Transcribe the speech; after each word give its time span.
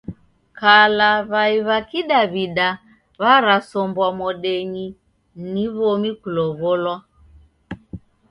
Kala 0.59 1.09
w'ai 1.31 1.55
w'a 1.67 1.79
kidaw'ida 1.89 2.67
w'arasombwa 3.21 4.07
mwadenyi 4.17 4.85
ni 5.51 5.65
w'omi 5.75 6.11
kulow'olwa. 6.21 6.95